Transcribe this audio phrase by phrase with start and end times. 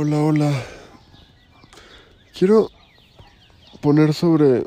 [0.00, 0.52] Hola, hola.
[2.38, 2.70] Quiero
[3.80, 4.64] poner sobre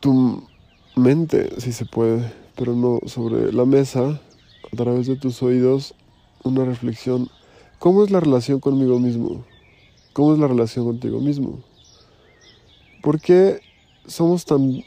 [0.00, 0.42] tu
[0.96, 4.22] mente, si se puede, pero no sobre la mesa,
[4.72, 5.94] a través de tus oídos,
[6.44, 7.28] una reflexión.
[7.78, 9.44] ¿Cómo es la relación conmigo mismo?
[10.14, 11.58] ¿Cómo es la relación contigo mismo?
[13.02, 13.60] ¿Por qué
[14.06, 14.82] somos tan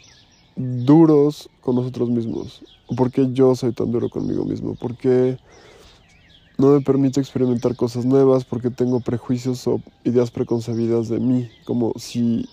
[0.55, 2.63] duros con nosotros mismos?
[2.97, 4.73] ¿Por qué yo soy tan duro conmigo mismo?
[4.73, 5.37] ¿Por qué
[6.61, 8.45] no me permito experimentar cosas nuevas?
[8.45, 12.47] Porque tengo prejuicios o ideas preconcebidas de mí, como si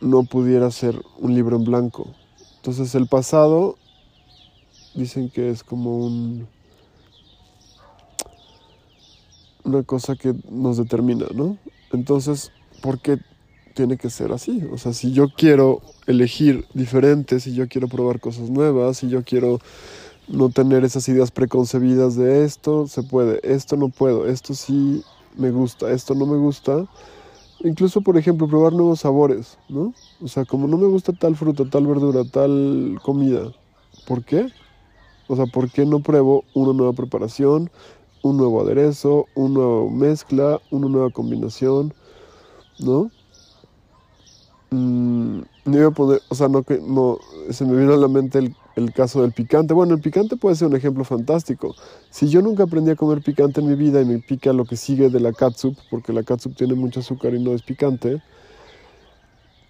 [0.00, 2.08] no pudiera ser un libro en blanco.
[2.56, 3.78] Entonces el pasado
[4.94, 6.48] dicen que es como un
[9.62, 11.58] una cosa que nos determina, ¿no?
[11.92, 13.18] Entonces, ¿por qué
[13.74, 14.62] tiene que ser así?
[14.72, 19.24] O sea, si yo quiero elegir diferente, si yo quiero probar cosas nuevas, si yo
[19.24, 19.60] quiero
[20.28, 25.02] no tener esas ideas preconcebidas de esto, se puede, esto no puedo, esto sí
[25.36, 26.86] me gusta, esto no me gusta.
[27.60, 29.94] Incluso, por ejemplo, probar nuevos sabores, ¿no?
[30.22, 33.52] O sea, como no me gusta tal fruta, tal verdura, tal comida,
[34.06, 34.48] ¿por qué?
[35.28, 37.70] O sea, ¿por qué no pruebo una nueva preparación,
[38.22, 41.94] un nuevo aderezo, una nueva mezcla, una nueva combinación,
[42.78, 43.10] ¿no?
[44.70, 47.18] Mm, no iba a poder, o sea, no no
[47.50, 49.74] se me vino a la mente el, el, caso del picante.
[49.74, 51.74] Bueno, el picante puede ser un ejemplo fantástico.
[52.10, 54.76] Si yo nunca aprendí a comer picante en mi vida y me pica lo que
[54.76, 58.22] sigue de la catsup, porque la catsup tiene mucho azúcar y no es picante,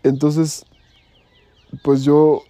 [0.02, 0.64] entonces,
[1.82, 2.42] pues yo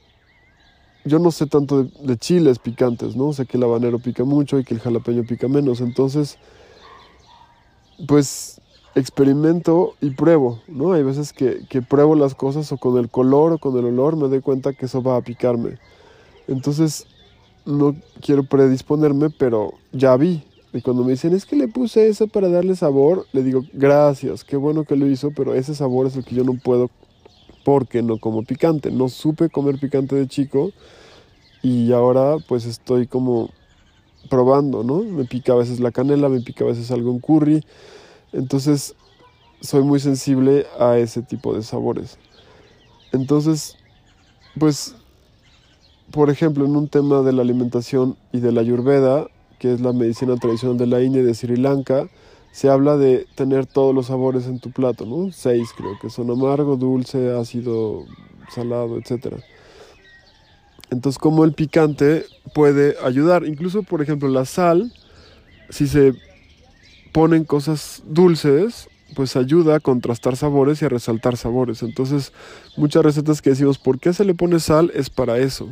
[1.06, 3.32] yo no sé tanto de, chiles picantes, ¿no?
[3.32, 5.80] Sé que el habanero pica mucho y que el jalapeño pica menos.
[5.80, 6.36] Entonces,
[8.08, 8.60] pues
[8.96, 10.94] experimento y pruebo, ¿no?
[10.94, 14.16] Hay veces que, que, pruebo las cosas o con el color o con el olor
[14.16, 15.78] me doy cuenta que eso va a picarme.
[16.48, 17.06] Entonces,
[17.64, 20.42] no quiero predisponerme, pero ya vi.
[20.72, 24.44] Y cuando me dicen, es que le puse eso para darle sabor, le digo, gracias,
[24.44, 26.90] qué bueno que lo hizo, pero ese sabor es el que yo no puedo
[27.64, 28.90] porque no como picante.
[28.90, 30.70] No supe comer picante de chico
[31.62, 33.50] y ahora pues estoy como
[34.28, 35.02] probando, ¿no?
[35.02, 37.64] Me pica a veces la canela, me pica a veces algo en curry.
[38.32, 38.94] Entonces
[39.60, 42.18] soy muy sensible a ese tipo de sabores.
[43.12, 43.76] Entonces,
[44.58, 44.94] pues,
[46.10, 49.26] por ejemplo, en un tema de la alimentación y de la ayurveda,
[49.58, 52.08] que es la medicina tradicional de la India y de Sri Lanka,
[52.52, 55.30] se habla de tener todos los sabores en tu plato, ¿no?
[55.32, 58.04] Seis creo que son amargo, dulce, ácido,
[58.50, 59.36] salado, etc.
[60.90, 62.24] Entonces, como el picante
[62.54, 64.92] puede ayudar, incluso por ejemplo la sal,
[65.68, 66.14] si se
[67.12, 71.82] ponen cosas dulces, pues ayuda a contrastar sabores y a resaltar sabores.
[71.82, 72.32] Entonces,
[72.76, 74.90] muchas recetas que decimos, ¿por qué se le pone sal?
[74.94, 75.68] Es para eso,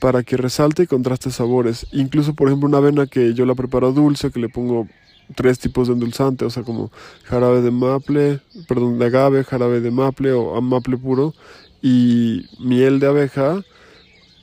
[0.00, 1.86] para que resalte y contraste sabores.
[1.92, 4.88] Incluso, por ejemplo, una avena que yo la preparo dulce, que le pongo
[5.34, 6.90] tres tipos de endulzante, o sea, como
[7.24, 11.34] jarabe de maple, perdón, de agave, jarabe de maple o maple puro
[11.80, 13.62] y miel de abeja,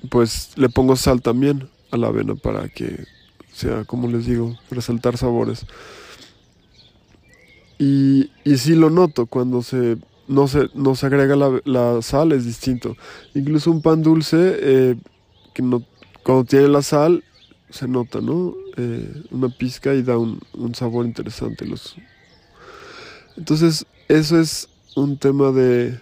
[0.09, 3.05] pues le pongo sal también a la avena para que
[3.51, 5.65] sea, como les digo, resaltar sabores.
[7.81, 9.97] Y, y sí lo noto, cuando se,
[10.27, 12.95] no, se, no se agrega la, la sal es distinto.
[13.33, 14.95] Incluso un pan dulce, eh,
[15.55, 15.83] que no,
[16.21, 17.23] cuando tiene la sal,
[17.71, 18.53] se nota, ¿no?
[18.77, 21.65] Eh, una pizca y da un, un, sabor interesante.
[21.65, 21.95] Los...
[23.35, 25.99] Entonces, eso es un tema de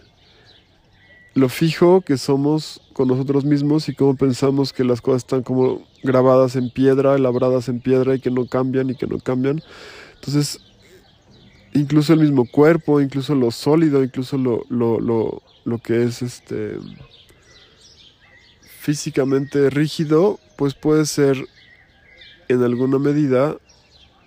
[1.34, 5.88] lo fijo que somos con nosotros mismos y cómo pensamos que las cosas están como
[6.03, 9.61] grabadas en piedra, labradas en piedra y que no cambian y que no cambian.
[10.16, 10.59] Entonces,
[11.74, 16.78] incluso el mismo cuerpo, incluso lo sólido, incluso lo, lo, lo, lo que es este
[18.80, 21.38] físicamente rígido, pues puede ser
[22.47, 23.58] en alguna medida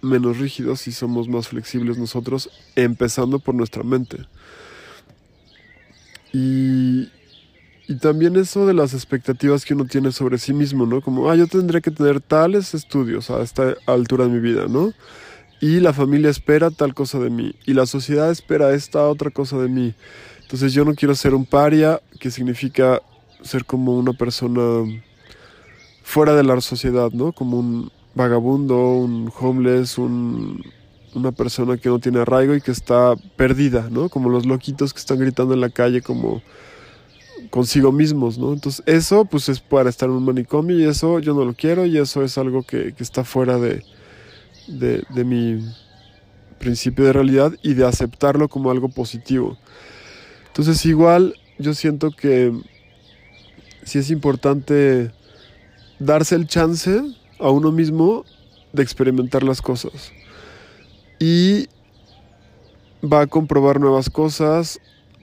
[0.03, 4.19] menos rígidos si somos más flexibles nosotros, empezando por nuestra mente.
[6.33, 7.09] Y,
[7.89, 11.01] y, también eso de las expectativas que uno tiene sobre sí mismo, ¿no?
[11.01, 14.93] Como, ah, yo tendré que tener tales estudios a esta altura de mi vida, ¿no?
[15.63, 19.59] Y la familia espera tal cosa de mí, y la sociedad espera esta otra cosa
[19.59, 19.95] de mí.
[20.41, 23.01] Entonces yo no quiero ser un paria, que significa
[23.43, 24.61] ser como una persona
[26.03, 27.31] fuera de la sociedad, ¿no?
[27.31, 30.65] Como un, vagabundo, un homeless, un,
[31.15, 34.09] una persona que no tiene arraigo y que está perdida, ¿no?
[34.09, 36.43] Como los loquitos que están gritando en la calle como
[37.51, 38.53] consigo mismos, ¿no?
[38.53, 41.87] Entonces eso pues es para estar en un manicomio y eso yo no lo quiero
[41.87, 43.85] y eso es algo que, que está fuera de,
[44.67, 45.65] de, mi
[46.59, 49.57] principio de realidad y de aceptarlo como algo positivo.
[50.49, 52.53] Entonces igual yo siento que
[53.85, 55.11] sí es importante
[55.99, 57.03] darse el chance
[57.39, 58.25] a uno mismo
[58.73, 60.13] de experimentar las cosas.
[61.19, 61.69] y
[63.05, 64.79] va a comprobar nuevas cosas,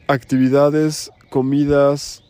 [0.07, 2.23] actividades, comidas,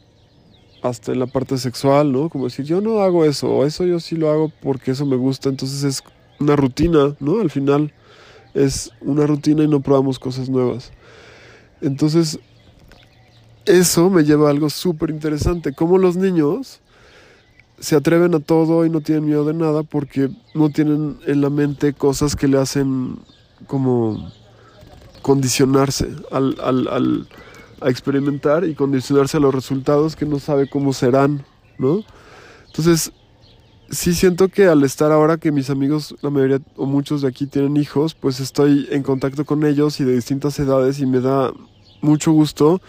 [0.82, 2.30] hasta en la parte sexual, ¿no?
[2.30, 5.16] Como decir, yo no hago eso, o eso yo sí lo hago porque eso me
[5.16, 6.04] gusta, entonces es
[6.40, 7.40] una rutina, ¿no?
[7.40, 7.94] Al final
[8.54, 10.92] es una rutina y no probamos cosas nuevas.
[11.82, 12.40] Entonces,
[13.66, 16.82] eso me lleva a algo súper interesante, como los niños
[17.80, 21.50] se atreven a todo y no tienen miedo de nada porque no tienen en la
[21.50, 23.20] mente cosas que le hacen
[23.68, 24.32] como
[25.22, 27.28] condicionarse al, al,
[27.82, 31.46] a experimentar y condicionarse a los resultados que no sabe cómo serán,
[31.78, 32.04] ¿no?
[32.68, 33.12] Entonces,
[33.92, 37.48] sí siento que al estar ahora que mis amigos, la mayoría o muchos de aquí
[37.48, 41.52] tienen hijos, pues estoy en contacto con ellos y de distintas edades y me da
[42.02, 42.82] mucho gusto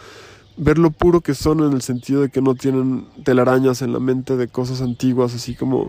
[0.56, 3.98] ver lo puro que son en el sentido de que no tienen telarañas en la
[3.98, 5.88] mente de cosas antiguas, así como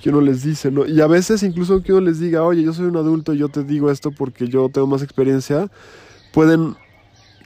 [0.00, 0.86] que uno les dice, ¿no?
[0.86, 3.48] Y a veces incluso que uno les diga, oye, yo soy un adulto y yo
[3.48, 5.70] te digo esto porque yo tengo más experiencia,
[6.32, 6.76] pueden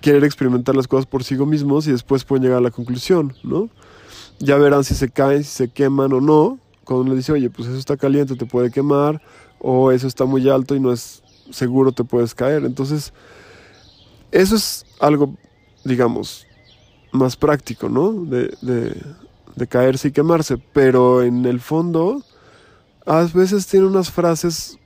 [0.01, 3.71] querer experimentar las cosas por sí mismos y después pueden llegar a la conclusión, ¿no?
[4.39, 6.59] Ya verán si se caen, si se queman o no.
[6.87, 9.21] Cuando le dice, oye, pues eso está caliente, te puede quemar,
[9.59, 12.65] o eso está muy alto y no es seguro, te puedes caer.
[12.65, 13.13] Entonces,
[14.31, 15.35] eso es algo,
[15.85, 16.47] digamos,
[17.11, 18.13] más práctico, ¿no?
[18.13, 20.59] De, de, caerse y quemarse.
[20.73, 22.23] Pero en el fondo,
[23.05, 24.79] a veces tiene unas frases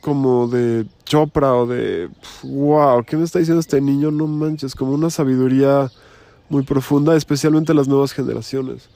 [0.00, 2.08] como de Chopra o de,
[2.44, 4.10] wow, ¿qué me está diciendo este niño?
[4.10, 5.90] No manches, como una sabiduría
[6.48, 8.88] muy profunda, especialmente las nuevas generaciones.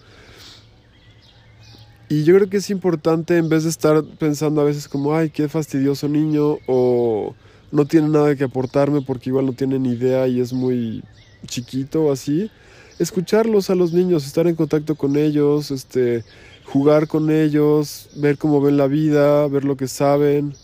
[2.09, 5.31] Y yo creo que es importante en vez de estar pensando a veces como, ay,
[5.31, 7.35] qué fastidioso niño, o
[7.73, 11.03] no tiene nada que aportarme porque igual no tiene ni idea y es muy
[11.47, 12.51] chiquito o así,
[12.99, 16.25] escucharlos a los niños, estar en contacto con ellos, este,
[16.65, 20.55] jugar con ellos, ver cómo ven la vida, ver lo que saben.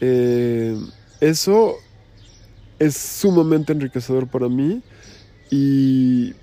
[0.00, 0.76] Eh,
[1.20, 1.74] eso
[2.78, 4.82] es sumamente enriquecedor para mí
[5.50, 6.34] y,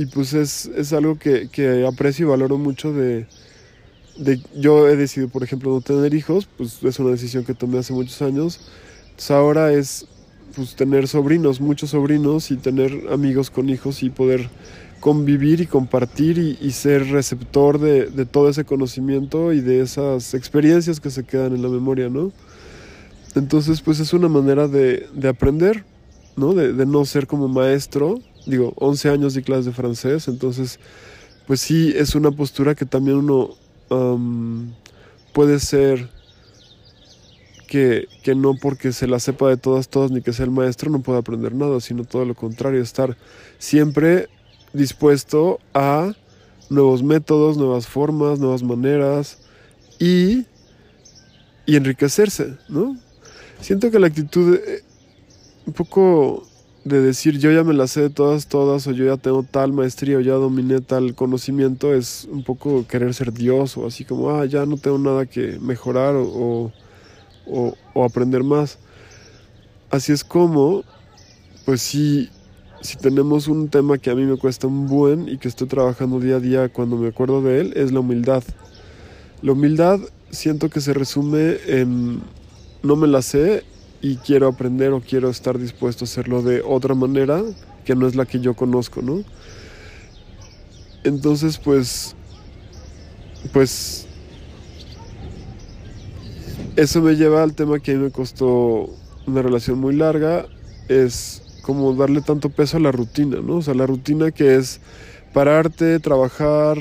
[0.00, 3.26] y pues es, algo que, que, aprecio y valoro mucho de,
[4.16, 7.78] de, Yo he decidido, por ejemplo, no tener hijos, pues es una decisión que tomé
[7.78, 8.60] hace muchos años.
[9.10, 10.06] Entonces ahora es
[10.56, 14.48] pues tener sobrinos, muchos sobrinos y tener amigos con hijos y poder
[15.00, 21.10] convivir y compartir y, ser receptor de, todo ese conocimiento y de esas experiencias que
[21.10, 22.32] se quedan en la memoria, ¿no?
[23.34, 25.84] Entonces, pues es una manera de, aprender,
[26.36, 26.54] ¿no?
[26.54, 28.18] De, no ser como maestro.
[28.46, 30.78] Digo, 11 años de clase de francés, entonces,
[31.46, 33.50] pues sí, es una postura que también uno
[35.32, 36.08] puede ser
[37.70, 41.00] que, no porque se la sepa de todas, todas, ni que sea el maestro, no
[41.00, 43.16] pueda aprender nada, sino todo lo contrario, estar
[43.58, 44.28] siempre
[44.72, 46.12] dispuesto a
[46.68, 49.38] nuevos métodos, nuevas formas, nuevas maneras
[50.00, 50.46] y,
[51.64, 52.96] y enriquecerse, ¿no?
[53.60, 54.82] Siento que la actitud eh,
[55.66, 56.49] un poco
[56.84, 59.72] de decir yo ya me la sé de todas, todas, o yo ya tengo tal
[59.72, 64.30] maestría, o ya dominé tal conocimiento, es un poco querer ser Dios, o así como,
[64.30, 66.72] ah, ya no tengo nada que mejorar, o
[67.50, 68.78] o, aprender más.
[69.90, 70.84] Así es como,
[71.64, 72.30] pues sí,
[72.80, 76.20] si tenemos un tema que a mí me cuesta un buen y que estoy trabajando
[76.20, 78.42] día a día cuando me acuerdo de él, es la humildad.
[79.42, 82.20] La humildad siento que se resume en
[82.82, 83.64] no me la sé
[84.02, 87.42] y quiero aprender o quiero estar dispuesto a hacerlo de otra manera
[87.84, 89.22] que no es la que yo conozco, ¿no?
[91.04, 92.14] Entonces, pues,
[93.52, 94.06] pues
[96.76, 98.90] eso me lleva al tema que a mí me costó
[99.26, 100.46] una relación muy larga,
[100.88, 103.56] es como darle tanto peso a la rutina, ¿no?
[103.56, 104.80] O sea, la rutina que es
[105.32, 106.78] pararte, trabajar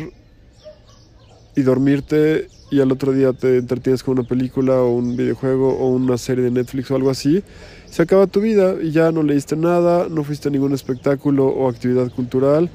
[1.59, 5.89] y dormirte y al otro día te entretienes con una película o un videojuego o
[5.89, 7.43] una serie de Netflix o algo así,
[7.89, 11.67] se acaba tu vida y ya no leíste nada, no fuiste a ningún espectáculo o
[11.67, 12.69] actividad cultural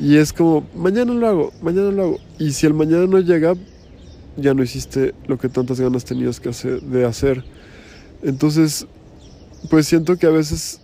[0.00, 2.18] y es como, mañana lo hago, mañana lo hago.
[2.38, 3.54] Y si el mañana no llega,
[4.36, 7.44] ya no hiciste lo que tantas ganas tenías que hacer, de hacer.
[8.22, 8.86] Entonces,
[9.70, 10.80] pues siento que a veces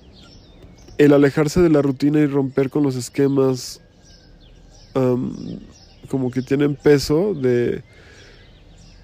[0.98, 3.80] el alejarse de la rutina y romper con los esquemas
[6.08, 7.82] como que tienen peso de,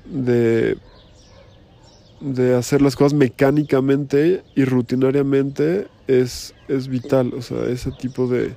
[0.05, 0.79] de,
[2.21, 7.33] de hacer las cosas mecánicamente y rutinariamente es, es vital.
[7.35, 8.55] O sea, ese tipo de...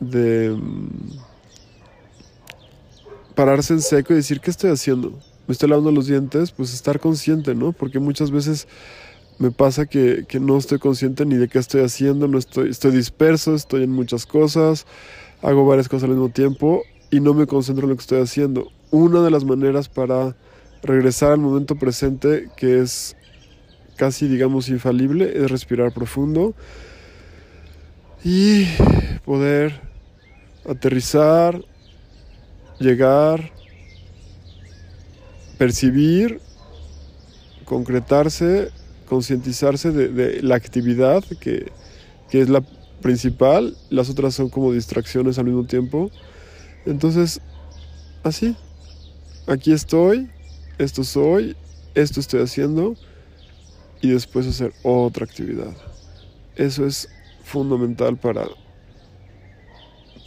[0.00, 0.56] de
[3.34, 5.10] pararse en seco y decir, ¿qué estoy haciendo?
[5.46, 6.50] ¿Me estoy lavando los dientes?
[6.50, 7.70] Pues estar consciente, ¿no?
[7.70, 8.66] Porque muchas veces
[9.38, 13.54] me pasa que, no estoy consciente ni de qué estoy haciendo, no estoy, estoy disperso,
[13.54, 14.86] estoy en muchas cosas,
[15.40, 18.70] hago varias cosas al mismo tiempo y no me concentro en lo que estoy haciendo.
[18.90, 20.36] Una de las maneras para
[20.82, 23.16] regresar al momento presente, que es
[23.96, 26.54] casi digamos infalible es respirar profundo
[28.24, 28.66] y
[29.24, 29.80] poder
[30.68, 31.64] aterrizar,
[32.78, 33.50] llegar,
[35.58, 36.40] percibir,
[37.64, 38.70] concretarse,
[39.08, 41.72] concientizarse de, la actividad que,
[42.30, 42.62] que es la
[43.02, 46.10] principal, las otras son como distracciones al mismo tiempo.
[46.88, 47.42] Entonces,
[48.22, 48.56] así,
[49.46, 50.30] aquí estoy,
[50.78, 51.54] esto soy,
[51.94, 52.96] esto estoy haciendo
[54.00, 55.76] y después hacer otra actividad.
[56.56, 57.10] Eso es
[57.44, 58.46] fundamental para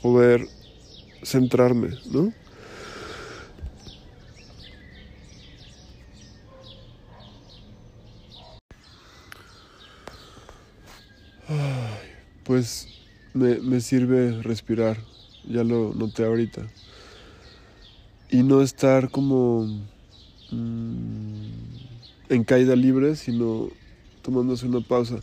[0.03, 0.47] poder
[1.23, 2.31] centrarme, ¿no?
[12.43, 12.87] Pues
[13.33, 14.97] me, sirve respirar,
[15.47, 16.61] ya lo noté ahorita.
[18.29, 19.65] Y no estar como
[20.51, 21.45] mm,
[22.29, 23.69] en caída libre, sino
[24.21, 25.17] tomándose una pausa.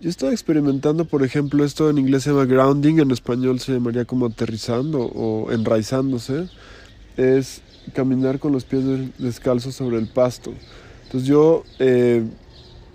[0.00, 4.04] Yo estaba experimentando, por ejemplo, esto en inglés se llama grounding, en español se llamaría
[4.04, 6.48] como aterrizando o enraizándose.
[7.16, 7.62] Es
[7.94, 8.84] caminar con los pies
[9.18, 10.52] descalzos sobre el pasto.
[11.04, 12.22] Entonces yo eh,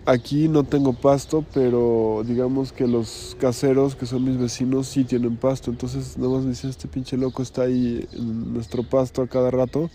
[0.06, 5.38] aquí no tengo pasto, pero digamos que los caseros, que son mis vecinos, sí tienen
[5.38, 5.72] pasto.
[5.72, 9.52] Entonces nada más me dicen, este pinche loco está ahí en nuestro pasto a cada
[9.52, 9.90] rato.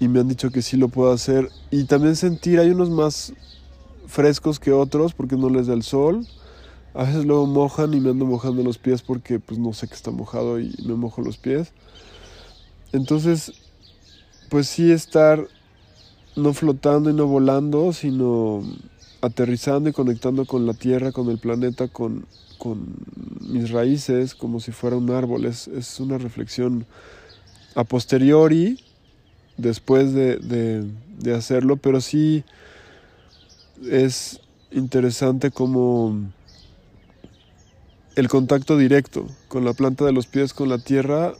[0.00, 1.48] Y me han dicho que sí lo puedo hacer.
[1.70, 3.32] Y también sentir, hay unos más
[4.06, 6.26] frescos que otros porque no les da el sol.
[6.94, 9.94] A veces luego mojan y me ando mojando los pies porque pues no sé que
[9.94, 11.72] está mojado y me mojo los pies.
[12.92, 13.52] Entonces,
[14.48, 15.46] pues sí estar
[16.36, 18.62] no flotando y no volando, sino
[19.20, 22.26] aterrizando y conectando con la tierra, con el planeta, con,
[22.58, 22.96] con
[23.40, 25.44] mis raíces, como si fuera un árbol.
[25.44, 26.86] Es, es una reflexión
[27.74, 28.80] a posteriori,
[29.58, 32.44] después de, de, hacerlo, pero sí
[33.90, 36.16] es interesante como
[38.16, 41.34] el contacto directo con la planta de los pies, con la tierra,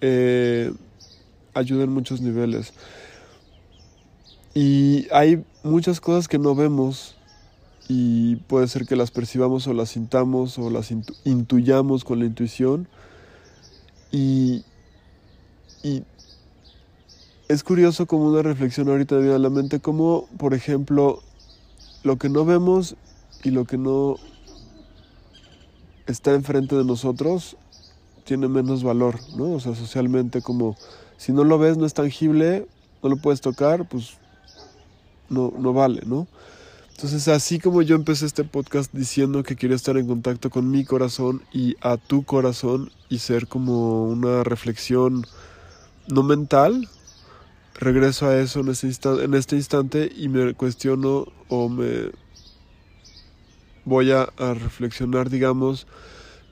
[0.00, 0.72] eh,
[1.54, 2.72] ayuda en muchos niveles.
[4.54, 7.14] Y hay muchas cosas que no vemos
[7.88, 10.92] y puede ser que las percibamos o las sintamos o las
[11.24, 12.88] intuyamos con la intuición.
[14.10, 14.64] Y,
[15.82, 16.02] y
[17.48, 21.20] es curioso como una reflexión ahorita de a la mente, como por ejemplo
[22.02, 22.96] lo que no vemos
[23.42, 24.16] y lo que no
[26.06, 27.56] está enfrente de nosotros
[28.24, 29.52] tiene menos valor, ¿no?
[29.52, 30.76] O sea, socialmente como
[31.16, 32.66] si no lo ves, no es tangible,
[33.02, 34.18] no lo puedes tocar, pues
[35.30, 36.26] no, no vale, ¿no?
[36.90, 40.84] Entonces, así como yo empecé este podcast diciendo que quería estar en contacto con mi
[40.84, 45.26] corazón y a tu corazón y ser como una reflexión
[46.08, 46.88] no mental,
[47.78, 52.10] regreso a eso en este, instante, en este instante y me cuestiono o me
[53.86, 55.86] voy a, reflexionar, digamos,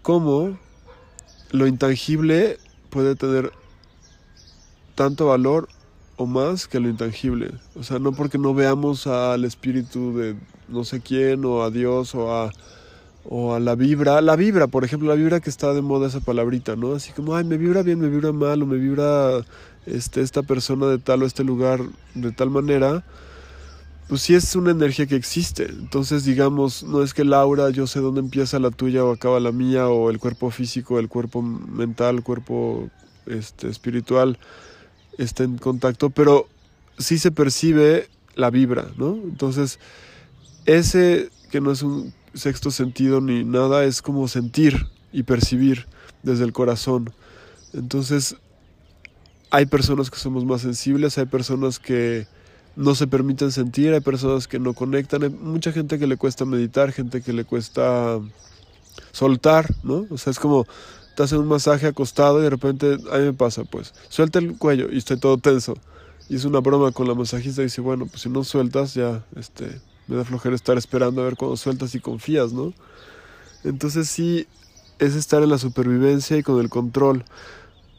[0.03, 0.59] cómo
[1.51, 2.59] lo intangible
[2.91, 3.53] puede tener
[4.95, 5.69] tanto valor
[6.19, 7.53] o más que lo intangible.
[7.77, 10.35] O sea, no porque no veamos al espíritu de
[10.69, 12.51] no sé quién o a Dios o a,
[13.25, 14.21] o a la vibra.
[14.21, 16.93] La vibra, por ejemplo, la vibra que está de moda esa palabrita, ¿no?
[16.93, 19.45] Así como, ay, me vibra bien, me vibra mal o me vibra
[19.87, 21.81] este, esta persona de tal o este lugar
[22.15, 23.05] de tal manera,
[24.09, 25.67] pues sí es una energía que existe.
[25.67, 29.53] Entonces, digamos, no es que Laura, yo sé dónde empieza la tuya o acaba la
[29.53, 32.91] mía, o el cuerpo físico, el cuerpo mental, el cuerpo
[33.27, 34.37] este, espiritual
[35.19, 36.49] esté en contacto, pero
[36.99, 39.15] sí se percibe la vibra, ¿no?
[39.15, 39.79] Entonces,
[40.65, 45.87] ese que no es un sexto sentido ni nada, es como sentir y percibir
[46.23, 47.13] desde el corazón.
[47.73, 48.37] Entonces,
[49.51, 52.27] hay personas que somos más sensibles, hay personas que
[52.77, 56.45] no se permiten sentir, hay personas que no conectan, hay mucha gente que le cuesta
[56.45, 58.21] meditar, gente que le cuesta
[59.11, 60.07] soltar, ¿no?
[60.11, 60.67] O sea, es como
[61.19, 64.57] te hacen un masaje acostado y de repente, a mí me pasa, pues, suelta el
[64.57, 65.75] cuello y estoy todo tenso.
[66.31, 69.81] Es una broma con la masajista y dice, bueno, pues si no sueltas ya, este,
[70.07, 72.73] me da flojera estar esperando a ver cuando sueltas y confías, ¿no?
[73.65, 74.47] Entonces sí,
[75.01, 77.25] es estar en la supervivencia y con el control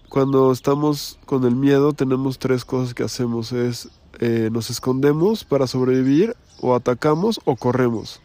[0.07, 3.51] cuando estamos con el miedo tenemos tres cosas que hacemos.
[3.51, 3.89] Es
[4.21, 8.21] eh, nos escondemos para sobrevivir o atacamos o corremos.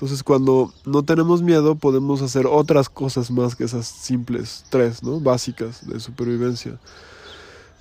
[0.00, 5.20] Entonces cuando no tenemos miedo podemos hacer otras cosas más que esas simples tres, ¿no?
[5.20, 6.80] Básicas de supervivencia.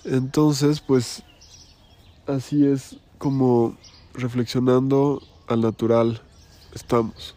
[0.03, 1.23] Entonces pues
[2.27, 3.77] así es como
[4.13, 6.21] reflexionando al natural
[6.73, 7.35] estamos.